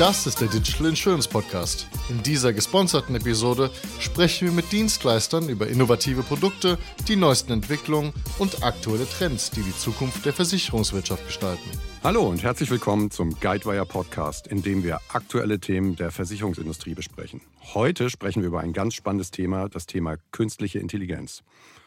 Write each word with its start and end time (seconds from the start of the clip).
Das 0.00 0.26
ist 0.26 0.40
der 0.40 0.48
Digital 0.48 0.88
Insurance 0.88 1.28
Podcast. 1.28 1.86
In 2.08 2.20
dieser 2.24 2.52
gesponserten 2.52 3.14
Episode 3.14 3.70
sprechen 4.00 4.48
wir 4.48 4.52
mit 4.52 4.72
Dienstleistern 4.72 5.48
über 5.48 5.68
innovative 5.68 6.24
Produkte, 6.24 6.78
die 7.06 7.14
neuesten 7.14 7.52
Entwicklungen 7.52 8.12
und 8.40 8.64
aktuelle 8.64 9.06
Trends, 9.06 9.52
die 9.52 9.62
die 9.62 9.76
Zukunft 9.76 10.26
der 10.26 10.32
Versicherungswirtschaft 10.32 11.24
gestalten. 11.24 11.70
Hallo 12.02 12.28
und 12.28 12.42
herzlich 12.42 12.72
willkommen 12.72 13.12
zum 13.12 13.38
Guidewire 13.38 13.86
Podcast, 13.86 14.48
in 14.48 14.62
dem 14.62 14.82
wir 14.82 14.98
aktuelle 15.12 15.60
Themen 15.60 15.94
der 15.94 16.10
Versicherungsindustrie 16.10 16.94
besprechen. 16.94 17.40
Heute 17.72 18.10
sprechen 18.10 18.42
wir 18.42 18.48
über 18.48 18.62
ein 18.62 18.72
ganz 18.72 18.94
spannendes 18.94 19.30
Thema, 19.30 19.68
das 19.68 19.86
Thema 19.86 20.16
künstliche 20.32 20.80
Intelligenz. 20.80 21.44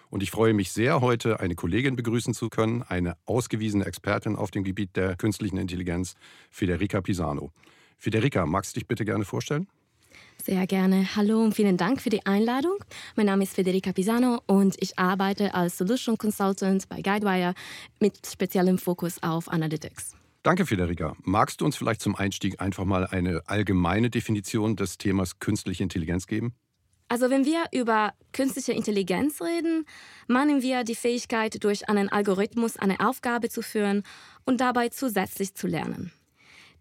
Und 0.09 0.23
ich 0.23 0.31
freue 0.31 0.53
mich 0.53 0.71
sehr, 0.71 1.01
heute 1.01 1.41
eine 1.41 1.55
Kollegin 1.55 1.97
begrüßen 1.97 2.33
zu 2.33 2.47
können, 2.47 2.83
eine 2.83 3.17
ausgewiesene 3.25 3.85
Expertin 3.85 4.37
auf 4.37 4.49
dem 4.49 4.63
Gebiet 4.63 4.95
der 4.95 5.17
künstlichen 5.17 5.57
Intelligenz, 5.57 6.15
Federica 6.49 7.01
Pisano. 7.01 7.51
Federica, 7.97 8.45
magst 8.45 8.75
du 8.75 8.79
dich 8.79 8.87
bitte 8.87 9.05
gerne 9.05 9.25
vorstellen? 9.25 9.67
Sehr 10.43 10.65
gerne. 10.67 11.15
Hallo 11.15 11.43
und 11.43 11.55
vielen 11.55 11.77
Dank 11.77 11.99
für 11.99 12.09
die 12.09 12.25
Einladung. 12.25 12.77
Mein 13.15 13.25
Name 13.25 13.43
ist 13.43 13.55
Federica 13.55 13.91
Pisano 13.91 14.41
und 14.45 14.75
ich 14.79 14.97
arbeite 14.97 15.53
als 15.53 15.77
Solution 15.77 16.17
Consultant 16.17 16.87
bei 16.87 17.01
Guidewire 17.01 17.53
mit 17.99 18.25
speziellem 18.25 18.77
Fokus 18.77 19.21
auf 19.21 19.49
Analytics. 19.49 20.15
Danke, 20.43 20.65
Federica. 20.65 21.15
Magst 21.23 21.59
du 21.59 21.65
uns 21.65 21.75
vielleicht 21.75 21.99
zum 21.99 22.15
Einstieg 22.15 22.61
einfach 22.61 22.85
mal 22.85 23.05
eine 23.07 23.41
allgemeine 23.47 24.09
Definition 24.09 24.77
des 24.77 24.97
Themas 24.97 25.39
künstliche 25.39 25.83
Intelligenz 25.83 26.27
geben? 26.27 26.53
Also 27.09 27.29
wenn 27.29 27.45
wir 27.45 27.65
über 27.71 28.13
künstliche 28.31 28.73
Intelligenz 28.73 29.41
reden, 29.41 29.85
meinen 30.27 30.61
wir 30.61 30.83
die 30.83 30.95
Fähigkeit, 30.95 31.63
durch 31.63 31.89
einen 31.89 32.09
Algorithmus 32.09 32.77
eine 32.77 32.99
Aufgabe 32.99 33.49
zu 33.49 33.61
führen 33.61 34.03
und 34.45 34.61
dabei 34.61 34.89
zusätzlich 34.89 35.55
zu 35.55 35.67
lernen. 35.67 36.11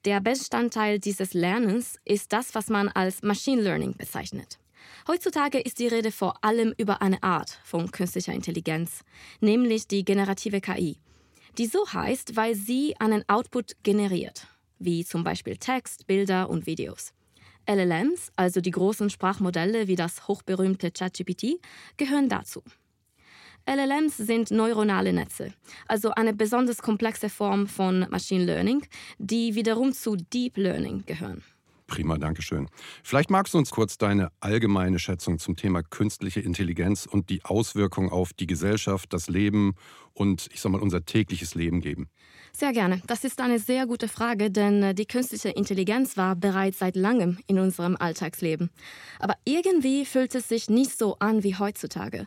Der 0.07 0.21
Bestandteil 0.21 1.01
dieses 1.01 1.35
Lernens 1.35 1.99
ist 2.05 2.33
das, 2.33 2.55
was 2.55 2.69
man 2.69 2.87
als 2.87 3.23
Machine 3.23 3.61
Learning 3.61 3.97
bezeichnet. 3.97 4.61
Heutzutage 5.09 5.59
ist 5.59 5.81
die 5.81 5.89
Rede 5.89 6.13
vor 6.13 6.45
allem 6.45 6.73
über 6.79 7.03
eine 7.03 7.25
Art 7.25 7.59
von 7.65 7.91
künstlicher 7.91 8.33
Intelligenz, 8.33 9.01
nämlich 9.41 9.89
die 9.89 10.05
generative 10.05 10.61
KI, 10.61 10.99
die 11.59 11.67
so 11.67 11.93
heißt, 11.93 12.37
weil 12.37 12.55
sie 12.55 12.95
einen 13.01 13.29
Output 13.29 13.73
generiert, 13.83 14.47
wie 14.79 15.05
zum 15.05 15.25
Beispiel 15.25 15.57
Text, 15.57 16.07
Bilder 16.07 16.51
und 16.51 16.67
Videos. 16.67 17.13
LLMs, 17.69 18.31
also 18.37 18.61
die 18.61 18.71
großen 18.71 19.11
Sprachmodelle 19.11 19.89
wie 19.89 19.97
das 19.97 20.29
hochberühmte 20.29 20.93
ChatGPT, 20.93 21.59
gehören 21.97 22.29
dazu. 22.29 22.63
LLMs 23.69 24.17
sind 24.17 24.51
neuronale 24.51 25.13
Netze, 25.13 25.53
also 25.89 26.11
eine 26.13 26.33
besonders 26.33 26.83
komplexe 26.83 27.29
Form 27.29 27.67
von 27.67 28.07
Machine 28.11 28.45
Learning, 28.45 28.87
die 29.19 29.55
wiederum 29.55 29.93
zu 29.93 30.17
Deep 30.17 30.57
Learning 30.57 31.05
gehören. 31.05 31.43
Prima, 31.87 32.19
danke 32.19 32.43
schön. 32.43 32.69
Vielleicht 33.05 33.31
magst 33.31 33.55
du 33.55 33.59
uns 33.59 33.71
kurz 33.71 33.97
deine 33.97 34.33
allgemeine 34.41 34.99
Schätzung 34.99 35.39
zum 35.39 35.55
Thema 35.55 35.83
künstliche 35.83 36.41
Intelligenz 36.41 37.07
und 37.07 37.31
die 37.31 37.45
Auswirkungen 37.45 38.11
auf 38.11 38.33
die 38.33 38.49
Gesellschaft, 38.49 39.13
das 39.13 39.29
Leben 39.29 39.75
und 40.13 40.49
ich 40.53 40.61
sag 40.61 40.73
mal 40.73 40.81
unser 40.81 41.05
tägliches 41.05 41.55
Leben 41.55 41.81
geben. 41.81 42.09
Sehr 42.53 42.73
gerne. 42.73 43.03
Das 43.07 43.23
ist 43.23 43.41
eine 43.41 43.59
sehr 43.59 43.87
gute 43.87 44.09
Frage, 44.09 44.51
denn 44.51 44.83
äh, 44.83 44.95
die 44.95 45.07
künstliche 45.07 45.51
Intelligenz 45.51 46.17
war 46.17 46.35
bereits 46.35 46.79
seit 46.79 46.97
langem 46.97 47.39
in 47.47 47.59
unserem 47.59 47.97
Alltagsleben. 47.97 48.71
Aber 49.21 49.35
irgendwie 49.45 50.07
fühlt 50.07 50.35
es 50.35 50.49
sich 50.49 50.69
nicht 50.69 50.97
so 50.97 51.19
an 51.19 51.45
wie 51.45 51.55
heutzutage. 51.55 52.27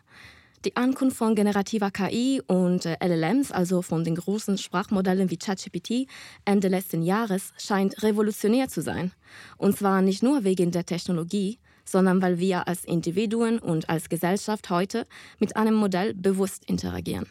Die 0.65 0.75
Ankunft 0.75 1.15
von 1.15 1.35
generativer 1.35 1.89
KI 1.89 2.41
und 2.45 2.85
äh, 2.85 2.97
LLMs, 3.01 3.53
also 3.53 3.81
von 3.81 4.03
den 4.03 4.15
großen 4.15 4.57
Sprachmodellen 4.57 5.29
wie 5.31 5.37
ChatGPT, 5.37 6.05
Ende 6.43 6.67
letzten 6.67 7.01
Jahres 7.01 7.53
scheint 7.57 8.03
revolutionär 8.03 8.67
zu 8.67 8.81
sein. 8.81 9.13
Und 9.55 9.77
zwar 9.77 10.01
nicht 10.01 10.21
nur 10.21 10.43
wegen 10.43 10.71
der 10.71 10.85
Technologie, 10.85 11.59
sondern 11.85 12.21
weil 12.21 12.39
wir 12.39 12.67
als 12.67 12.83
Individuen 12.83 13.59
und 13.59 13.89
als 13.89 14.09
Gesellschaft 14.09 14.69
heute 14.69 15.05
mit 15.39 15.55
einem 15.55 15.75
Modell 15.75 16.13
bewusst 16.13 16.65
interagieren. 16.69 17.27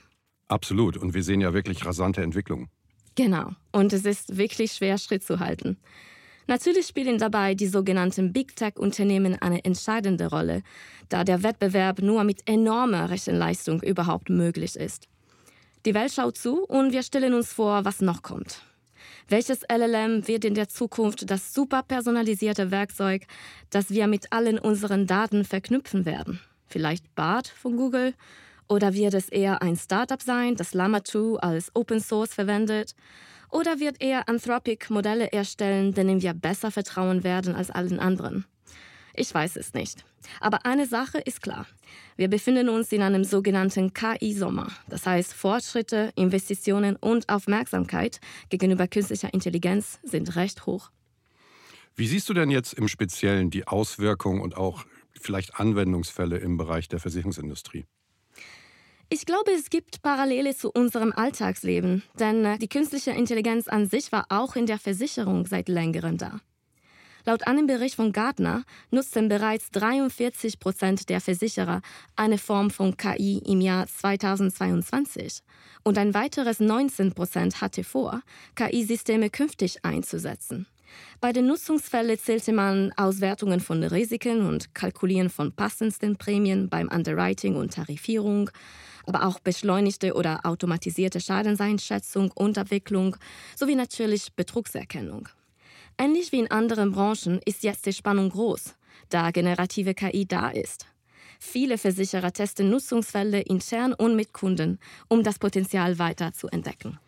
Absolut. 0.49 0.97
Und 0.97 1.13
wir 1.13 1.23
sehen 1.23 1.43
ja 1.43 1.53
wirklich 1.53 1.85
rasante 1.85 2.23
Entwicklungen. 2.23 2.69
Genau. 3.15 3.51
Und 3.73 3.93
es 3.93 4.07
ist 4.07 4.39
wirklich 4.39 4.73
schwer, 4.73 4.97
Schritt 4.97 5.23
zu 5.23 5.39
halten. 5.39 5.77
Natürlich 6.49 6.87
spielen 6.87 7.19
dabei 7.19 7.55
die 7.55 7.67
sogenannten 7.67 8.33
Big 8.33 8.57
Tech-Unternehmen 8.57 9.37
eine 9.41 9.67
entscheidende 9.67 10.29
Rolle, 10.29 10.63
da 11.11 11.23
der 11.23 11.43
Wettbewerb 11.43 12.01
nur 12.01 12.25
mit 12.25 12.49
enormer 12.49 13.11
Rechenleistung 13.11 13.83
überhaupt 13.83 14.31
möglich 14.31 14.75
ist. 14.75 15.09
Die 15.85 15.93
Welt 15.93 16.11
schaut 16.11 16.39
zu 16.39 16.65
und 16.65 16.93
wir 16.93 17.03
stellen 17.03 17.35
uns 17.35 17.53
vor, 17.53 17.85
was 17.85 18.01
noch 18.01 18.23
kommt. 18.23 18.63
Welches 19.29 19.61
LLM 19.71 20.27
wird 20.27 20.47
in 20.47 20.55
der 20.55 20.71
Zukunft 20.71 21.31
das 21.31 21.53
super 21.53 21.83
personalisierte 21.83 22.71
Werkzeug, 22.71 23.27
das 23.69 23.91
wir 23.91 24.07
mit 24.07 24.33
allen 24.33 24.59
unseren 24.59 25.07
Daten 25.07 25.45
verknüpfen 25.45 26.07
werden? 26.07 26.41
Vielleicht 26.67 27.15
BART 27.15 27.49
von 27.49 27.77
Google? 27.77 28.15
Oder 28.69 28.95
wird 28.95 29.13
es 29.13 29.29
eher 29.29 29.61
ein 29.61 29.77
Startup 29.77 30.21
sein, 30.23 30.57
das 30.57 30.73
Llama 30.73 31.05
2 31.05 31.41
als 31.41 31.71
Open 31.75 32.01
Source 32.01 32.33
verwendet? 32.33 32.95
Oder 33.51 33.81
wird 33.81 33.97
er 34.01 34.29
Anthropic 34.29 34.93
Modelle 34.93 35.33
erstellen, 35.33 35.95
denen 35.95 36.23
wir 36.23 36.35
besser 36.35 36.71
vertrauen 36.71 37.25
werden 37.25 37.55
als 37.55 37.71
allen 37.71 37.99
anderen? 37.99 38.45
Ich 39.15 39.35
weiß 39.35 39.57
es 39.57 39.75
nicht. 39.75 40.05
Aber 40.41 40.65
eine 40.65 40.87
Sache 40.87 41.19
ist 41.19 41.43
klar. 41.43 41.67
Wir 42.17 42.29
befinden 42.29 42.69
uns 42.69 42.93
in 42.93 43.03
einem 43.03 43.25
sogenannten 43.25 43.93
KI-Sommer. 43.93 44.69
Das 44.89 45.07
heißt, 45.07 45.35
Fortschritte, 45.35 46.13
Investitionen 46.15 46.97
und 46.97 47.29
Aufmerksamkeit 47.29 48.21
gegenüber 48.49 48.87
künstlicher 48.87 49.33
Intelligenz 49.35 49.99
sind 50.05 50.37
recht 50.37 50.67
hoch. 50.67 50.91
Wie 51.97 52.07
siehst 52.07 52.29
du 52.29 52.35
denn 52.35 52.51
jetzt 52.51 52.75
im 52.75 52.87
Speziellen 52.87 53.51
die 53.51 53.67
Auswirkungen 53.67 54.41
und 54.41 54.57
auch 54.57 54.85
vielleicht 55.21 55.59
Anwendungsfälle 55.59 56.39
im 56.39 56.57
Bereich 56.57 56.89
der 56.89 57.01
Versicherungsindustrie? 57.01 57.87
Ich 59.11 59.25
glaube, 59.25 59.53
es 59.53 59.71
gibt 59.71 60.03
Parallele 60.03 60.55
zu 60.55 60.71
unserem 60.71 61.13
Alltagsleben, 61.13 62.03
denn 62.21 62.45
äh, 62.45 62.59
die 62.59 62.69
künstliche 62.69 63.13
Intelligenz 63.13 63.67
an 63.67 63.89
sich 63.89 64.13
war 64.13 64.27
auch 64.29 64.55
in 64.55 64.67
der 64.67 64.79
Versicherung 64.79 65.47
seit 65.47 65.71
längerem 65.71 66.19
da. 66.19 66.41
Laut 67.25 67.47
einem 67.47 67.67
Bericht 67.67 67.95
von 67.95 68.13
Gartner 68.13 68.65
nutzten 68.91 69.31
bereits 69.31 69.71
43 69.71 70.61
Prozent 70.61 71.09
der 71.09 71.23
Versicherer 71.23 71.81
eine 72.17 72.37
Form 72.37 72.71
von 72.71 72.99
KI 72.99 73.39
im 73.47 73.63
Jahr 73.63 73.87
2022 73.87 75.41
und 75.85 75.97
ein 75.97 76.13
weiteres 76.13 76.61
19 76.61 77.13
Prozent 77.15 77.63
hatte 77.63 77.85
vor, 77.85 78.21
KI-Systeme 78.57 79.31
künftig 79.31 79.87
einzusetzen. 79.87 80.67
Bei 81.21 81.33
den 81.33 81.47
Nutzungsfällen 81.47 82.19
zählte 82.19 82.53
man 82.53 82.93
Auswertungen 82.97 83.61
von 83.61 83.83
Risiken 83.83 84.47
und 84.47 84.75
Kalkulieren 84.75 85.31
von 85.31 85.53
passendsten 85.53 86.17
Prämien 86.17 86.69
beim 86.69 86.89
Underwriting 86.89 87.57
und 87.57 87.75
Tarifierung, 87.75 88.51
aber 89.07 89.27
auch 89.27 89.39
beschleunigte 89.41 90.15
oder 90.15 90.41
automatisierte 90.45 91.21
Schadenseinschätzung 91.21 92.31
und 92.35 92.59
Abwicklung 92.59 93.17
sowie 93.57 93.75
natürlich 93.75 94.33
Betrugserkennung. 94.35 95.29
Ähnlich 95.99 96.31
wie 96.31 96.39
in 96.39 96.51
anderen 96.51 96.93
Branchen 96.93 97.41
ist 97.45 97.65
jetzt 97.65 97.87
die 97.87 97.93
Spannung 97.93 98.31
groß, 98.31 98.77
da 99.09 99.31
generative 99.31 99.95
KI 99.95 100.27
da 100.27 100.51
ist. 100.51 100.87
Viele 101.41 101.79
Versicherer 101.79 102.33
testen 102.33 102.71
Nutzungsfälle 102.71 103.41
intern 103.41 103.93
und 103.95 104.17
mit 104.17 104.33
Kunden, 104.33 104.79
um 105.09 105.23
das 105.23 105.39
Potenzial 105.39 105.99
weiter 105.99 106.33
zu 106.33 106.49
entdecken. 106.49 106.99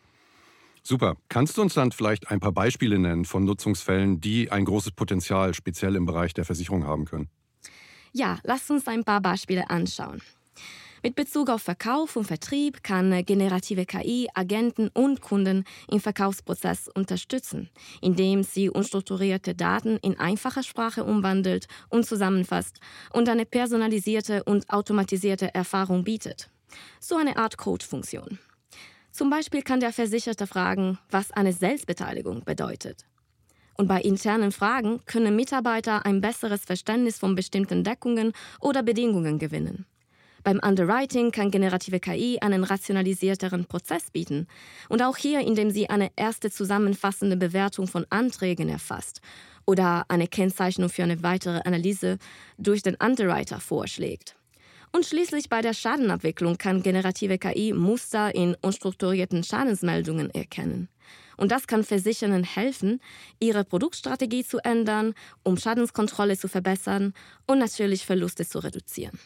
Super. 0.82 1.16
Kannst 1.28 1.56
du 1.56 1.62
uns 1.62 1.74
dann 1.74 1.92
vielleicht 1.92 2.30
ein 2.30 2.40
paar 2.40 2.52
Beispiele 2.52 2.98
nennen 2.98 3.24
von 3.24 3.44
Nutzungsfällen, 3.44 4.20
die 4.20 4.50
ein 4.50 4.64
großes 4.64 4.92
Potenzial 4.92 5.54
speziell 5.54 5.96
im 5.96 6.06
Bereich 6.06 6.34
der 6.34 6.44
Versicherung 6.44 6.86
haben 6.86 7.04
können? 7.04 7.28
Ja, 8.12 8.38
lass 8.42 8.70
uns 8.70 8.88
ein 8.88 9.04
paar 9.04 9.20
Beispiele 9.20 9.70
anschauen. 9.70 10.20
Mit 11.02 11.14
Bezug 11.14 11.48
auf 11.48 11.62
Verkauf 11.62 12.16
und 12.16 12.26
Vertrieb 12.26 12.82
kann 12.82 13.24
generative 13.24 13.86
KI 13.86 14.28
Agenten 14.34 14.88
und 14.88 15.22
Kunden 15.22 15.64
im 15.90 15.98
Verkaufsprozess 15.98 16.88
unterstützen, 16.88 17.70
indem 18.02 18.42
sie 18.42 18.68
unstrukturierte 18.68 19.54
Daten 19.54 19.96
in 20.02 20.18
einfache 20.18 20.62
Sprache 20.62 21.04
umwandelt 21.04 21.68
und 21.88 22.04
zusammenfasst 22.04 22.80
und 23.14 23.30
eine 23.30 23.46
personalisierte 23.46 24.44
und 24.44 24.68
automatisierte 24.68 25.54
Erfahrung 25.54 26.04
bietet. 26.04 26.50
So 27.00 27.16
eine 27.16 27.38
Art 27.38 27.56
Code-Funktion. 27.56 28.38
Zum 29.12 29.30
Beispiel 29.30 29.62
kann 29.62 29.80
der 29.80 29.92
Versicherte 29.92 30.46
fragen, 30.46 30.98
was 31.10 31.30
eine 31.32 31.52
Selbstbeteiligung 31.52 32.44
bedeutet. 32.44 33.06
Und 33.76 33.88
bei 33.88 34.00
internen 34.00 34.52
Fragen 34.52 35.00
können 35.06 35.34
Mitarbeiter 35.34 36.04
ein 36.04 36.20
besseres 36.20 36.64
Verständnis 36.64 37.18
von 37.18 37.34
bestimmten 37.34 37.82
Deckungen 37.82 38.32
oder 38.60 38.82
Bedingungen 38.82 39.38
gewinnen. 39.38 39.86
Beim 40.42 40.58
Underwriting 40.62 41.32
kann 41.32 41.50
generative 41.50 42.00
KI 42.00 42.38
einen 42.40 42.64
rationalisierteren 42.64 43.66
Prozess 43.66 44.10
bieten 44.10 44.46
und 44.88 45.02
auch 45.02 45.16
hier, 45.16 45.40
indem 45.40 45.70
sie 45.70 45.90
eine 45.90 46.10
erste 46.16 46.50
zusammenfassende 46.50 47.36
Bewertung 47.36 47.86
von 47.86 48.06
Anträgen 48.08 48.68
erfasst 48.68 49.20
oder 49.66 50.04
eine 50.08 50.28
Kennzeichnung 50.28 50.88
für 50.88 51.02
eine 51.02 51.22
weitere 51.22 51.60
Analyse 51.64 52.18
durch 52.56 52.82
den 52.82 52.96
Underwriter 52.96 53.60
vorschlägt. 53.60 54.36
Und 54.92 55.06
schließlich 55.06 55.48
bei 55.48 55.62
der 55.62 55.72
Schadenabwicklung 55.72 56.58
kann 56.58 56.82
generative 56.82 57.38
KI 57.38 57.72
Muster 57.72 58.34
in 58.34 58.56
unstrukturierten 58.60 59.44
Schadensmeldungen 59.44 60.30
erkennen. 60.30 60.88
Und 61.36 61.52
das 61.52 61.66
kann 61.66 61.84
Versicherern 61.84 62.44
helfen, 62.44 63.00
ihre 63.38 63.64
Produktstrategie 63.64 64.44
zu 64.44 64.58
ändern, 64.58 65.14
um 65.42 65.56
Schadenskontrolle 65.56 66.36
zu 66.36 66.48
verbessern 66.48 67.14
und 67.46 67.58
natürlich 67.58 68.04
Verluste 68.04 68.46
zu 68.46 68.58
reduzieren. 68.58 69.18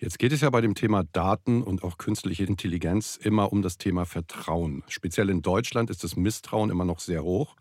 Jetzt 0.00 0.20
geht 0.20 0.30
es 0.30 0.42
ja 0.42 0.50
bei 0.50 0.60
dem 0.60 0.76
Thema 0.76 1.02
Daten 1.02 1.60
und 1.60 1.82
auch 1.82 1.98
künstliche 1.98 2.44
Intelligenz 2.44 3.18
immer 3.20 3.52
um 3.52 3.62
das 3.62 3.78
Thema 3.78 4.04
Vertrauen. 4.04 4.84
Speziell 4.86 5.28
in 5.28 5.42
Deutschland 5.42 5.90
ist 5.90 6.04
das 6.04 6.14
Misstrauen 6.14 6.70
immer 6.70 6.84
noch 6.84 7.00
sehr 7.00 7.24
hoch. 7.24 7.56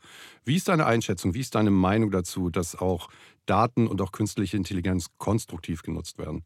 Wie 0.46 0.56
ist 0.56 0.68
deine 0.68 0.86
Einschätzung, 0.86 1.34
wie 1.34 1.40
ist 1.40 1.56
deine 1.56 1.72
Meinung 1.72 2.12
dazu, 2.12 2.52
dass 2.52 2.76
auch 2.76 3.10
Daten 3.48 3.88
und 3.88 4.02
auch 4.02 4.12
künstliche 4.12 4.56
Intelligenz 4.56 5.08
konstruktiv 5.18 5.82
genutzt 5.82 6.20
werden? 6.20 6.44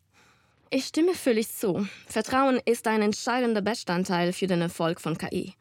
Ich 0.73 0.85
stimme 0.85 1.13
völlig 1.15 1.53
zu. 1.53 1.85
Vertrauen 2.07 2.57
ist 2.63 2.87
ein 2.87 3.01
entscheidender 3.01 3.61
Bestandteil 3.61 4.31
für 4.31 4.47
den 4.47 4.61
Erfolg 4.61 5.01
von 5.01 5.17
KI. 5.17 5.53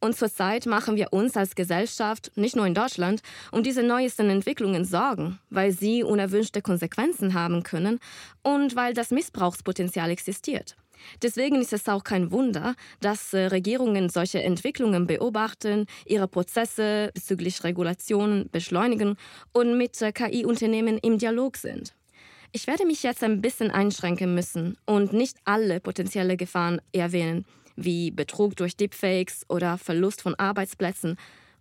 Und 0.00 0.16
zurzeit 0.16 0.66
machen 0.66 0.96
wir 0.96 1.12
uns 1.12 1.36
als 1.36 1.54
Gesellschaft, 1.54 2.32
nicht 2.34 2.56
nur 2.56 2.66
in 2.66 2.74
Deutschland, 2.74 3.22
um 3.52 3.62
diese 3.62 3.84
neuesten 3.84 4.28
Entwicklungen 4.28 4.84
Sorgen, 4.84 5.38
weil 5.50 5.70
sie 5.70 6.02
unerwünschte 6.02 6.62
Konsequenzen 6.62 7.34
haben 7.34 7.62
können 7.62 8.00
und 8.42 8.74
weil 8.74 8.92
das 8.92 9.12
Missbrauchspotenzial 9.12 10.10
existiert. 10.10 10.76
Deswegen 11.22 11.60
ist 11.60 11.72
es 11.72 11.88
auch 11.88 12.02
kein 12.02 12.32
Wunder, 12.32 12.74
dass 12.98 13.32
äh, 13.32 13.46
Regierungen 13.46 14.08
solche 14.08 14.42
Entwicklungen 14.42 15.06
beobachten, 15.06 15.86
ihre 16.06 16.26
Prozesse 16.26 17.12
bezüglich 17.14 17.62
Regulationen 17.62 18.50
beschleunigen 18.50 19.16
und 19.52 19.78
mit 19.78 20.02
äh, 20.02 20.10
KI-Unternehmen 20.10 20.98
im 20.98 21.18
Dialog 21.18 21.56
sind. 21.56 21.94
Ich 22.52 22.66
werde 22.66 22.84
mich 22.84 23.04
jetzt 23.04 23.22
ein 23.22 23.40
bisschen 23.40 23.70
einschränken 23.70 24.34
müssen 24.34 24.76
und 24.84 25.12
nicht 25.12 25.36
alle 25.44 25.78
potenzielle 25.78 26.36
Gefahren 26.36 26.80
erwähnen, 26.92 27.44
wie 27.76 28.10
Betrug 28.10 28.56
durch 28.56 28.76
Deepfakes 28.76 29.44
oder 29.48 29.78
Verlust 29.78 30.20
von 30.20 30.34
Arbeitsplätzen, 30.34 31.16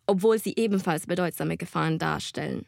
obwohl 0.08 0.40
sie 0.40 0.56
ebenfalls 0.56 1.06
bedeutsame 1.06 1.58
Gefahren 1.58 2.00
darstellen. 2.00 2.66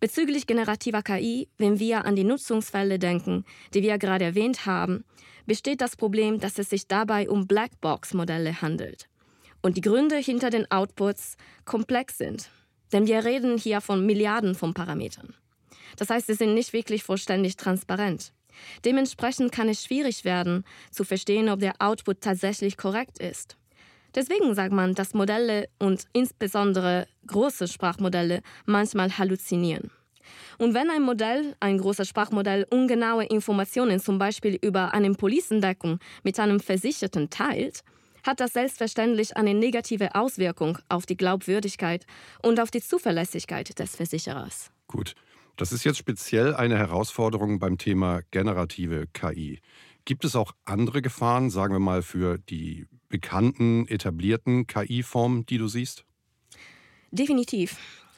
Bezüglich 0.00 0.46
generativer 0.46 1.02
KI, 1.02 1.48
wenn 1.56 1.78
wir 1.78 2.04
an 2.04 2.14
die 2.14 2.24
Nutzungsfälle 2.24 2.98
denken, 2.98 3.46
die 3.72 3.82
wir 3.82 3.96
gerade 3.96 4.26
erwähnt 4.26 4.66
haben, 4.66 5.04
besteht 5.46 5.80
das 5.80 5.96
Problem, 5.96 6.40
dass 6.40 6.58
es 6.58 6.68
sich 6.68 6.88
dabei 6.88 7.28
um 7.30 7.46
Blackbox-Modelle 7.46 8.60
handelt. 8.60 9.08
Und 9.62 9.78
die 9.78 9.82
Gründe 9.82 10.16
hinter 10.16 10.50
den 10.50 10.70
Outputs 10.70 11.36
komplex 11.64 12.18
sind. 12.18 12.50
Denn 12.92 13.06
wir 13.06 13.24
reden 13.24 13.56
hier 13.56 13.80
von 13.80 14.04
Milliarden 14.04 14.54
von 14.54 14.74
Parametern. 14.74 15.34
Das 15.96 16.10
heißt, 16.10 16.26
sie 16.26 16.34
sind 16.34 16.54
nicht 16.54 16.72
wirklich 16.72 17.02
vollständig 17.02 17.56
transparent. 17.56 18.32
Dementsprechend 18.84 19.52
kann 19.52 19.68
es 19.68 19.84
schwierig 19.84 20.24
werden, 20.24 20.64
zu 20.90 21.04
verstehen, 21.04 21.48
ob 21.48 21.60
der 21.60 21.74
Output 21.78 22.20
tatsächlich 22.20 22.76
korrekt 22.76 23.18
ist. 23.18 23.56
Deswegen 24.14 24.54
sagt 24.54 24.72
man, 24.72 24.94
dass 24.94 25.14
Modelle 25.14 25.68
und 25.78 26.04
insbesondere 26.12 27.06
große 27.26 27.68
Sprachmodelle 27.68 28.42
manchmal 28.66 29.16
halluzinieren. 29.16 29.90
Und 30.58 30.74
wenn 30.74 30.90
ein 30.90 31.02
Modell, 31.02 31.56
ein 31.60 31.78
großes 31.78 32.08
Sprachmodell, 32.08 32.66
ungenaue 32.70 33.24
Informationen 33.24 34.00
zum 34.00 34.18
Beispiel 34.18 34.58
über 34.60 34.92
eine 34.92 35.12
Policendeckung 35.12 35.98
mit 36.22 36.38
einem 36.38 36.60
Versicherten 36.60 37.30
teilt, 37.30 37.82
hat 38.24 38.40
das 38.40 38.52
selbstverständlich 38.52 39.36
eine 39.36 39.54
negative 39.54 40.14
Auswirkung 40.14 40.78
auf 40.88 41.06
die 41.06 41.16
Glaubwürdigkeit 41.16 42.04
und 42.42 42.60
auf 42.60 42.70
die 42.70 42.82
Zuverlässigkeit 42.82 43.78
des 43.78 43.96
Versicherers. 43.96 44.70
Gut, 44.88 45.14
das 45.60 45.72
ist 45.72 45.84
jetzt 45.84 45.98
speziell 45.98 46.54
eine 46.54 46.78
Herausforderung 46.78 47.58
beim 47.58 47.76
Thema 47.76 48.22
generative 48.30 49.06
KI. 49.12 49.60
Gibt 50.06 50.24
es 50.24 50.34
auch 50.34 50.52
andere 50.64 51.02
Gefahren, 51.02 51.50
sagen 51.50 51.74
wir 51.74 51.80
mal, 51.80 52.00
für 52.00 52.38
die 52.38 52.86
bekannten, 53.10 53.86
etablierten 53.86 54.66
KI-Formen, 54.66 55.44
die 55.44 55.58
du 55.58 55.68
siehst? 55.68 56.06
Definitiv. 57.10 57.76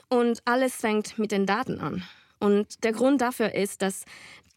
Und 0.08 0.40
alles 0.44 0.76
fängt 0.76 1.18
mit 1.18 1.32
den 1.32 1.44
Daten 1.44 1.80
an. 1.80 2.04
Und 2.38 2.84
der 2.84 2.92
Grund 2.92 3.20
dafür 3.20 3.52
ist, 3.56 3.82
dass 3.82 4.04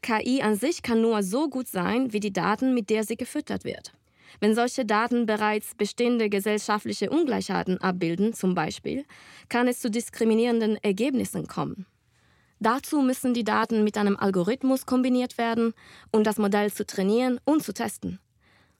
KI 0.03 0.43
an 0.43 0.55
sich 0.55 0.83
kann 0.83 1.01
nur 1.01 1.23
so 1.23 1.49
gut 1.49 1.67
sein, 1.67 2.13
wie 2.13 2.19
die 2.19 2.33
Daten, 2.33 2.75
mit 2.75 2.91
der 2.91 3.03
sie 3.03 3.17
gefüttert 3.17 3.63
wird. 3.63 3.93
Wenn 4.39 4.53
solche 4.53 4.85
Daten 4.85 5.25
bereits 5.25 5.73
bestehende 5.73 6.29
gesellschaftliche 6.29 7.09
Ungleichheiten 7.09 7.79
abbilden, 7.79 8.33
zum 8.33 8.53
Beispiel, 8.53 9.05
kann 9.49 9.67
es 9.67 9.79
zu 9.79 9.89
diskriminierenden 9.89 10.75
Ergebnissen 10.83 11.47
kommen. 11.47 11.87
Dazu 12.65 13.03
müssen 13.03 13.35
die 13.35 13.43
Daten 13.43 13.83
mit 13.83 13.95
einem 13.95 14.17
Algorithmus 14.17 14.87
kombiniert 14.87 15.37
werden, 15.37 15.75
um 16.11 16.23
das 16.23 16.39
Modell 16.39 16.73
zu 16.73 16.83
trainieren 16.83 17.39
und 17.45 17.61
zu 17.61 17.75
testen. 17.75 18.17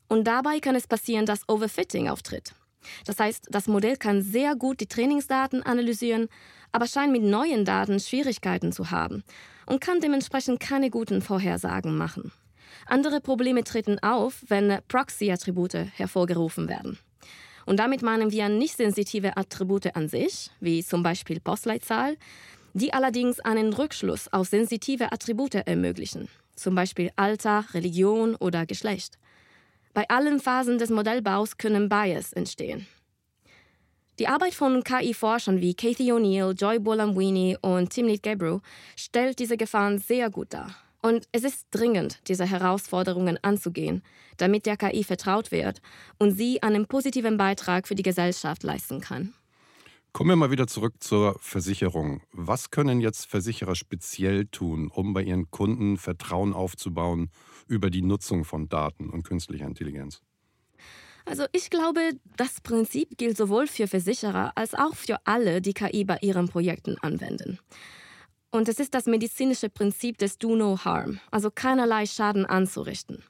Und 0.07 0.23
dabei 0.25 0.59
kann 0.59 0.73
es 0.73 0.87
passieren, 0.87 1.27
dass 1.27 1.47
Overfitting 1.47 2.09
auftritt. 2.09 2.55
Das 3.05 3.19
heißt, 3.19 3.45
das 3.51 3.67
Modell 3.67 3.95
kann 3.97 4.23
sehr 4.23 4.55
gut 4.55 4.79
die 4.79 4.87
Trainingsdaten 4.87 5.61
analysieren, 5.61 6.29
aber 6.71 6.87
scheint 6.87 7.11
mit 7.11 7.21
neuen 7.21 7.63
Daten 7.63 7.99
Schwierigkeiten 7.99 8.71
zu 8.71 8.89
haben 8.89 9.23
und 9.67 9.81
kann 9.81 9.99
dementsprechend 9.99 10.59
keine 10.59 10.89
guten 10.89 11.21
Vorhersagen 11.21 11.95
machen. 11.95 12.31
Andere 12.87 13.21
Probleme 13.21 13.63
treten 13.63 13.99
auf, 13.99 14.43
wenn 14.47 14.79
Proxy-Attribute 14.87 15.75
hervorgerufen 15.93 16.67
werden. 16.67 16.97
Und 17.67 17.77
damit 17.77 18.01
meinen 18.01 18.31
wir 18.31 18.49
nicht 18.49 18.77
sensitive 18.77 19.37
Attribute 19.37 19.95
an 19.95 20.07
sich, 20.07 20.49
wie 20.59 20.83
zum 20.83 21.03
Beispiel 21.03 21.39
Postleitzahl, 21.39 22.15
die 22.75 22.93
allerdings 22.93 23.39
einen 23.39 23.71
Rückschluss 23.73 24.31
auf 24.33 24.49
sensitive 24.49 25.13
Attribute 25.13 25.55
ermöglichen, 25.55 26.27
zum 26.55 26.75
Beispiel 26.75 27.09
Alter, 27.15 27.65
Religion 27.73 28.35
oder 28.35 28.65
Geschlecht. 28.65 29.17
Bei 29.93 30.07
allen 30.09 30.41
Phasen 30.41 30.77
des 30.77 30.89
Modellbaus 30.89 31.57
können 31.57 31.87
Bias 31.87 32.33
entstehen. 32.33 32.85
Die 34.19 34.27
Arbeit 34.27 34.53
von 34.53 34.83
KI-Forschern 34.83 35.61
wie 35.61 35.73
Kathy 35.73 36.11
O'Neill, 36.11 36.51
Joy 36.51 36.79
Bolamwini 36.79 37.57
und 37.61 37.91
Timnit 37.91 38.23
Gebru 38.23 38.59
stellt 38.97 39.39
diese 39.39 39.55
Gefahren 39.55 39.97
sehr 39.97 40.29
gut 40.29 40.53
dar. 40.53 40.75
Und 41.01 41.27
es 41.31 41.45
ist 41.45 41.67
dringend, 41.71 42.19
diese 42.27 42.45
Herausforderungen 42.45 43.39
anzugehen, 43.41 44.03
damit 44.35 44.65
der 44.65 44.75
KI 44.75 45.05
vertraut 45.05 45.51
wird 45.51 45.81
und 46.17 46.31
sie 46.31 46.61
einen 46.61 46.87
positiven 46.87 47.37
Beitrag 47.37 47.87
für 47.87 47.95
die 47.95 48.03
Gesellschaft 48.03 48.63
leisten 48.63 48.99
kann. 48.99 49.33
Kommen 50.15 50.29
wir 50.29 50.37
mal 50.37 50.49
wieder 50.49 50.65
zurück 50.65 51.03
zur 51.03 51.35
Versicherung. 51.41 52.21
Was 52.31 52.71
können 52.71 53.01
jetzt 53.01 53.25
Versicherer 53.25 53.75
speziell 53.75 54.45
tun, 54.45 54.89
um 54.89 55.11
bei 55.13 55.21
ihren 55.21 55.51
Kunden 55.51 55.97
Vertrauen 55.97 56.53
aufzubauen 56.53 57.29
über 57.67 57.89
die 57.89 58.01
Nutzung 58.01 58.45
von 58.45 58.69
Daten 58.69 59.09
und 59.09 59.23
künstlicher 59.23 59.65
Intelligenz? 59.65 60.21
Also 61.25 61.43
ich 61.51 61.69
glaube, 61.69 62.11
das 62.37 62.61
Prinzip 62.61 63.17
gilt 63.17 63.35
sowohl 63.35 63.67
für 63.67 63.87
Versicherer 63.87 64.53
als 64.55 64.73
auch 64.73 64.95
für 64.95 65.17
alle, 65.25 65.61
die 65.61 65.73
KI 65.73 66.05
bei 66.05 66.19
ihren 66.21 66.47
Projekten 66.47 66.97
anwenden. 67.01 67.59
Und 68.51 68.69
es 68.69 68.79
ist 68.79 68.93
das 68.93 69.07
medizinische 69.07 69.69
Prinzip 69.69 70.17
des 70.17 70.37
Do 70.37 70.55
No 70.55 70.79
Harm, 70.85 71.19
also 71.29 71.51
keinerlei 71.51 72.05
Schaden 72.05 72.45
anzurichten. 72.45 73.21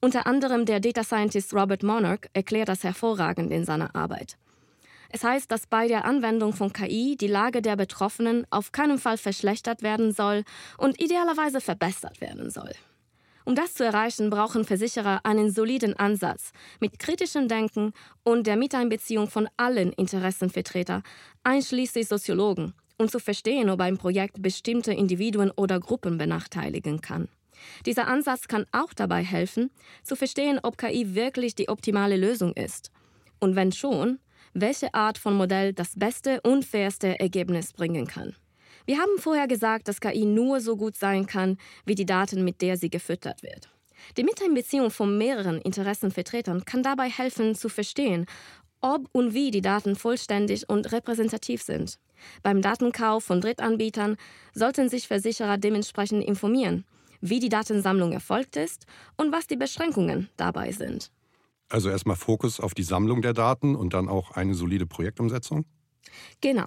Unter 0.00 0.28
anderem 0.28 0.66
der 0.66 0.78
Data 0.78 1.02
Scientist 1.02 1.52
Robert 1.52 1.82
Monarch 1.82 2.28
erklärt 2.32 2.68
das 2.68 2.84
hervorragend 2.84 3.50
in 3.50 3.64
seiner 3.64 3.96
Arbeit. 3.96 4.38
Es 5.12 5.24
heißt, 5.24 5.50
dass 5.50 5.66
bei 5.66 5.88
der 5.88 6.04
Anwendung 6.04 6.52
von 6.52 6.72
KI 6.72 7.16
die 7.16 7.26
Lage 7.26 7.62
der 7.62 7.76
Betroffenen 7.76 8.46
auf 8.50 8.70
keinen 8.70 8.98
Fall 8.98 9.18
verschlechtert 9.18 9.82
werden 9.82 10.12
soll 10.12 10.44
und 10.78 11.02
idealerweise 11.02 11.60
verbessert 11.60 12.20
werden 12.20 12.50
soll. 12.50 12.70
Um 13.44 13.56
das 13.56 13.74
zu 13.74 13.84
erreichen, 13.84 14.30
brauchen 14.30 14.64
Versicherer 14.64 15.20
einen 15.24 15.50
soliden 15.50 15.98
Ansatz 15.98 16.52
mit 16.78 17.00
kritischem 17.00 17.48
Denken 17.48 17.92
und 18.22 18.46
der 18.46 18.56
Miteinbeziehung 18.56 19.28
von 19.28 19.48
allen 19.56 19.92
Interessenvertretern, 19.92 21.02
einschließlich 21.42 22.06
Soziologen, 22.06 22.74
um 22.98 23.08
zu 23.08 23.18
verstehen, 23.18 23.68
ob 23.70 23.80
ein 23.80 23.98
Projekt 23.98 24.40
bestimmte 24.40 24.92
Individuen 24.92 25.50
oder 25.50 25.80
Gruppen 25.80 26.18
benachteiligen 26.18 27.00
kann. 27.00 27.28
Dieser 27.86 28.06
Ansatz 28.06 28.46
kann 28.46 28.66
auch 28.70 28.94
dabei 28.94 29.24
helfen, 29.24 29.70
zu 30.04 30.14
verstehen, 30.14 30.60
ob 30.62 30.78
KI 30.78 31.16
wirklich 31.16 31.56
die 31.56 31.68
optimale 31.68 32.16
Lösung 32.16 32.52
ist. 32.52 32.92
Und 33.40 33.56
wenn 33.56 33.72
schon, 33.72 34.20
welche 34.54 34.92
Art 34.94 35.18
von 35.18 35.34
Modell 35.34 35.72
das 35.72 35.92
beste 35.96 36.40
und 36.42 36.64
fairste 36.64 37.18
Ergebnis 37.20 37.72
bringen 37.72 38.06
kann. 38.06 38.34
Wir 38.86 38.98
haben 38.98 39.18
vorher 39.18 39.46
gesagt, 39.46 39.88
dass 39.88 40.00
KI 40.00 40.24
nur 40.24 40.60
so 40.60 40.76
gut 40.76 40.96
sein 40.96 41.26
kann, 41.26 41.58
wie 41.84 41.94
die 41.94 42.06
Daten, 42.06 42.44
mit 42.44 42.60
der 42.60 42.76
sie 42.76 42.90
gefüttert 42.90 43.42
wird. 43.42 43.68
Die 44.16 44.24
Miteinbeziehung 44.24 44.90
von 44.90 45.18
mehreren 45.18 45.60
Interessenvertretern 45.60 46.64
kann 46.64 46.82
dabei 46.82 47.08
helfen 47.08 47.54
zu 47.54 47.68
verstehen, 47.68 48.26
ob 48.80 49.08
und 49.12 49.34
wie 49.34 49.50
die 49.50 49.60
Daten 49.60 49.94
vollständig 49.94 50.68
und 50.68 50.90
repräsentativ 50.90 51.62
sind. 51.62 51.98
Beim 52.42 52.62
Datenkauf 52.62 53.24
von 53.24 53.40
Drittanbietern 53.40 54.16
sollten 54.54 54.88
sich 54.88 55.06
Versicherer 55.06 55.58
dementsprechend 55.58 56.24
informieren, 56.24 56.84
wie 57.20 57.40
die 57.40 57.48
Datensammlung 57.48 58.12
erfolgt 58.12 58.56
ist 58.56 58.86
und 59.16 59.32
was 59.32 59.46
die 59.46 59.56
Beschränkungen 59.56 60.30
dabei 60.36 60.72
sind. 60.72 61.10
Also 61.70 61.88
erstmal 61.88 62.16
Fokus 62.16 62.60
auf 62.60 62.74
die 62.74 62.82
Sammlung 62.82 63.22
der 63.22 63.32
Daten 63.32 63.76
und 63.76 63.94
dann 63.94 64.08
auch 64.08 64.32
eine 64.32 64.54
solide 64.54 64.86
Projektumsetzung? 64.86 65.64
Genau. 66.40 66.66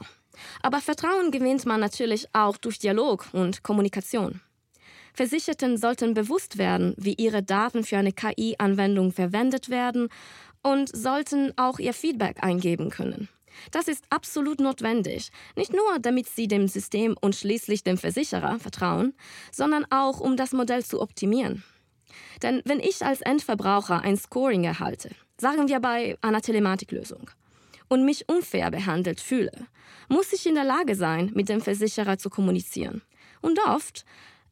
Aber 0.62 0.80
Vertrauen 0.80 1.30
gewinnt 1.30 1.66
man 1.66 1.80
natürlich 1.80 2.28
auch 2.34 2.58
durch 2.58 2.80
Dialog 2.80 3.28
und 3.34 3.64
Kommunikation. 3.64 4.42
Versicherten 5.14 5.78
sollten 5.78 6.16
bewusst 6.16 6.58
werden, 6.58 6.96
wie 6.98 7.14
ihre 7.14 7.44
Daten 7.44 7.84
für 7.84 7.98
eine 7.98 8.14
KI-Anwendung 8.14 9.12
verwendet 9.12 9.70
werden 9.70 10.08
und 10.64 10.96
sollten 10.96 11.54
auch 11.58 11.78
ihr 11.78 11.94
Feedback 11.94 12.42
eingeben 12.42 12.90
können. 12.90 13.30
Das 13.70 13.88
ist 13.88 14.06
absolut 14.10 14.60
notwendig, 14.60 15.30
nicht 15.56 15.72
nur 15.72 16.00
damit 16.00 16.28
sie 16.28 16.48
dem 16.48 16.68
System 16.68 17.16
und 17.22 17.36
schließlich 17.36 17.84
dem 17.84 17.98
Versicherer 17.98 18.58
vertrauen, 18.58 19.14
sondern 19.52 19.86
auch 19.92 20.20
um 20.20 20.38
das 20.38 20.54
Modell 20.54 20.84
zu 20.84 21.00
optimieren. 21.00 21.64
Denn 22.42 22.62
wenn 22.66 22.80
ich 22.80 23.06
als 23.06 23.22
Endverbraucher 23.22 24.02
ein 24.02 24.18
Scoring 24.18 24.64
erhalte, 24.64 25.10
sagen 25.38 25.68
wir 25.68 25.80
bei 25.80 26.18
einer 26.22 26.42
Telematiklösung, 26.42 27.30
und 27.94 28.06
mich 28.06 28.28
unfair 28.28 28.72
behandelt 28.72 29.22
fühle, 29.22 29.52
muss 30.10 30.34
ich 30.34 30.46
in 30.46 30.56
der 30.56 30.64
Lage 30.64 30.96
sein, 30.96 31.32
mit 31.36 31.50
dem 31.50 31.62
Versicherer 31.62 32.18
zu 32.18 32.30
kommunizieren. 32.30 33.02
Und 33.42 33.60
oft 33.68 34.06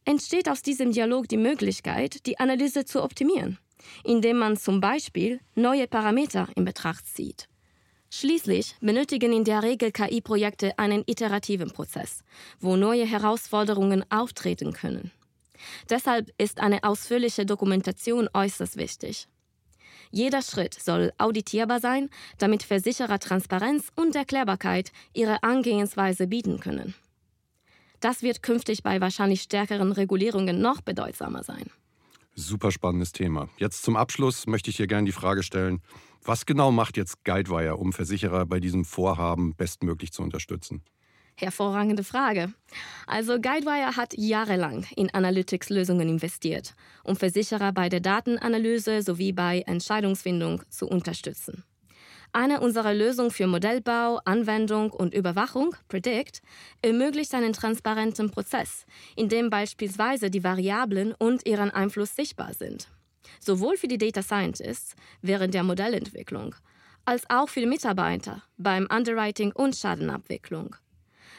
entsteht 0.05 0.49
aus 0.49 0.61
diesem 0.61 0.91
Dialog 0.91 1.27
die 1.27 1.37
Möglichkeit, 1.37 2.25
die 2.25 2.39
Analyse 2.39 2.85
zu 2.85 3.03
optimieren, 3.03 3.57
indem 4.03 4.37
man 4.37 4.57
zum 4.57 4.79
Beispiel 4.79 5.39
neue 5.55 5.87
Parameter 5.87 6.47
in 6.55 6.65
Betracht 6.65 7.07
zieht. 7.07 7.47
Schließlich 8.09 8.75
benötigen 8.81 9.31
in 9.31 9.45
der 9.45 9.63
Regel 9.63 9.91
KI-Projekte 9.91 10.77
einen 10.77 11.03
iterativen 11.05 11.71
Prozess, 11.71 12.23
wo 12.59 12.75
neue 12.75 13.05
Herausforderungen 13.05 14.03
auftreten 14.11 14.73
können. 14.73 15.11
Deshalb 15.89 16.31
ist 16.37 16.59
eine 16.59 16.83
ausführliche 16.83 17.45
Dokumentation 17.45 18.29
äußerst 18.33 18.77
wichtig. 18.77 19.27
Jeder 20.11 20.41
Schritt 20.41 20.73
soll 20.73 21.13
auditierbar 21.17 21.79
sein, 21.79 22.09
damit 22.37 22.63
Versicherer 22.63 23.19
Transparenz 23.19 23.89
und 23.95 24.15
Erklärbarkeit 24.15 24.91
ihre 25.13 25.41
Angehensweise 25.43 26.27
bieten 26.27 26.59
können. 26.59 26.93
Das 28.01 28.23
wird 28.23 28.43
künftig 28.43 28.83
bei 28.83 28.99
wahrscheinlich 28.99 29.43
stärkeren 29.43 29.91
Regulierungen 29.91 30.59
noch 30.59 30.81
bedeutsamer 30.81 31.43
sein. 31.43 31.69
Super 32.33 32.71
spannendes 32.71 33.11
Thema. 33.11 33.49
Jetzt 33.57 33.83
zum 33.83 33.95
Abschluss 33.95 34.47
möchte 34.47 34.69
ich 34.69 34.77
hier 34.77 34.87
gerne 34.87 35.05
die 35.05 35.11
Frage 35.11 35.43
stellen, 35.43 35.81
was 36.23 36.45
genau 36.45 36.71
macht 36.71 36.97
jetzt 36.97 37.23
Guidewire, 37.23 37.77
um 37.77 37.93
Versicherer 37.93 38.45
bei 38.45 38.59
diesem 38.59 38.85
Vorhaben 38.85 39.55
bestmöglich 39.55 40.11
zu 40.11 40.23
unterstützen? 40.23 40.83
Hervorragende 41.41 42.03
Frage. 42.03 42.53
Also 43.07 43.39
Guidewire 43.39 43.97
hat 43.97 44.13
jahrelang 44.15 44.85
in 44.95 45.13
Analytics-Lösungen 45.13 46.07
investiert, 46.07 46.75
um 47.03 47.15
Versicherer 47.15 47.71
bei 47.71 47.89
der 47.89 47.99
Datenanalyse 47.99 49.01
sowie 49.01 49.33
bei 49.33 49.63
Entscheidungsfindung 49.65 50.63
zu 50.69 50.87
unterstützen. 50.87 51.63
Eine 52.33 52.61
unserer 52.61 52.93
Lösungen 52.93 53.31
für 53.31 53.45
Modellbau, 53.45 54.21
Anwendung 54.23 54.91
und 54.91 55.13
Überwachung, 55.13 55.75
Predict, 55.89 56.41
ermöglicht 56.81 57.33
einen 57.33 57.51
transparenten 57.51 58.31
Prozess, 58.31 58.85
in 59.17 59.27
dem 59.27 59.49
beispielsweise 59.49 60.29
die 60.29 60.43
Variablen 60.43 61.13
und 61.13 61.45
ihren 61.45 61.71
Einfluss 61.71 62.15
sichtbar 62.15 62.53
sind. 62.53 62.87
Sowohl 63.41 63.75
für 63.75 63.89
die 63.89 63.97
Data 63.97 64.21
Scientists 64.21 64.95
während 65.21 65.53
der 65.53 65.63
Modellentwicklung, 65.63 66.55
als 67.03 67.29
auch 67.29 67.49
für 67.49 67.59
die 67.59 67.65
Mitarbeiter 67.65 68.43
beim 68.57 68.87
Underwriting 68.89 69.51
und 69.51 69.75
Schadenabwicklung. 69.75 70.77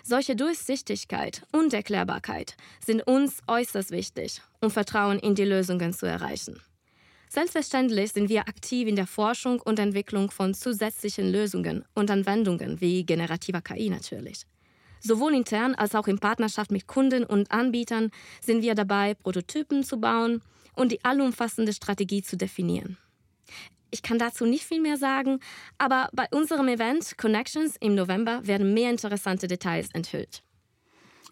Solche 0.05 0.35
Durchsichtigkeit 0.35 1.43
und 1.53 1.73
Erklärbarkeit 1.73 2.57
sind 2.85 3.07
uns 3.07 3.39
äußerst 3.47 3.93
wichtig, 3.93 4.43
um 4.61 4.71
Vertrauen 4.71 5.21
in 5.21 5.37
die 5.37 5.45
Lösungen 5.45 5.93
zu 5.93 6.07
erreichen. 6.07 6.61
Selbstverständlich 7.29 8.13
sind 8.13 8.29
wir 8.29 8.49
aktiv 8.49 8.89
in 8.89 8.97
der 8.97 9.07
Forschung 9.07 9.61
und 9.61 9.79
Entwicklung 9.79 10.31
von 10.31 10.55
zusätzlichen 10.55 11.31
Lösungen 11.31 11.85
und 11.95 12.11
Anwendungen 12.11 12.81
wie 12.81 13.05
generativer 13.05 13.63
KI 13.63 13.91
natürlich. 13.91 14.45
Sowohl 15.01 15.35
intern 15.35 15.75
als 15.77 15.95
auch 15.95 16.09
in 16.09 16.19
Partnerschaft 16.19 16.73
mit 16.73 16.87
Kunden 16.87 17.25
und 17.25 17.51
Anbietern 17.51 18.11
sind 18.41 18.63
wir 18.63 18.75
dabei, 18.75 19.15
Prototypen 19.15 19.85
zu 19.85 19.99
bauen 19.99 20.43
und 20.75 20.93
die 20.93 21.05
allumfassende 21.05 21.73
Strategie 21.73 22.23
zu 22.23 22.37
definieren. 22.37 22.99
Ich 23.93 24.03
kann 24.03 24.19
dazu 24.19 24.47
nicht 24.47 24.65
viel 24.65 24.81
mehr 24.81 24.97
sagen, 24.97 25.39
aber 25.77 26.09
bei 26.15 26.27
unserem 26.33 26.67
Event 26.67 27.19
Connections 27.19 27.77
im 27.79 27.95
November 27.95 28.41
werden 28.45 28.73
mehr 28.73 28.91
interessante 28.91 29.47
Details 29.47 29.91
enthüllt. 29.93 30.43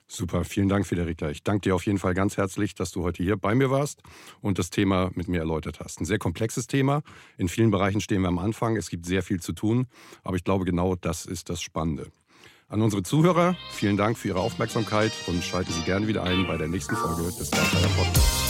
Super, 0.07 0.45
vielen 0.45 0.69
Dank, 0.69 0.87
Federica. 0.87 1.31
Ich 1.31 1.43
danke 1.43 1.63
dir 1.63 1.75
auf 1.75 1.87
jeden 1.87 1.99
Fall 1.99 2.15
ganz 2.15 2.37
herzlich, 2.37 2.75
dass 2.75 2.91
du 2.91 3.03
heute 3.03 3.23
hier 3.23 3.37
bei 3.37 3.55
mir 3.55 3.71
warst 3.71 4.03
und 4.41 4.59
das 4.59 4.69
Thema 4.69 5.11
mit 5.15 5.29
mir 5.29 5.39
erläutert 5.39 5.81
hast. 5.81 6.01
Ein 6.01 6.05
sehr 6.05 6.19
komplexes 6.19 6.67
Thema. 6.67 7.03
In 7.39 7.49
vielen 7.49 7.71
Bereichen 7.71 8.01
stehen 8.01 8.21
wir 8.23 8.29
am 8.29 8.41
Anfang. 8.41 8.77
Es 8.77 8.91
gibt 8.91 9.07
sehr 9.07 9.23
viel 9.23 9.41
zu 9.41 9.53
tun, 9.53 9.87
aber 10.23 10.37
ich 10.37 10.45
glaube, 10.45 10.65
genau 10.65 10.97
das 10.97 11.27
ist 11.27 11.49
das 11.49 11.63
Spannende. 11.63 12.09
An 12.69 12.83
unsere 12.83 13.03
Zuhörer, 13.03 13.57
vielen 13.71 13.97
Dank 13.97 14.19
für 14.19 14.29
Ihre 14.29 14.41
Aufmerksamkeit 14.41 15.13
und 15.29 15.43
schalte 15.43 15.73
Sie 15.73 15.83
gerne 15.83 16.09
wieder 16.09 16.25
ein 16.25 16.47
bei 16.47 16.57
der 16.57 16.69
nächsten 16.69 16.97
Folge 16.97 17.23
des 17.23 17.49
Starfire 17.49 17.89
Podcasts. 17.97 18.50